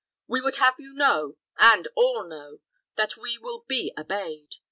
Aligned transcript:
We 0.25 0.41
would 0.41 0.55
have 0.55 0.79
you 0.79 0.93
know, 0.93 1.37
and 1.59 1.87
all 1.95 2.23
know, 2.27 2.61
that 2.95 3.17
we 3.17 3.37
will 3.37 3.65
be 3.67 3.93
obeyed. 3.95 4.55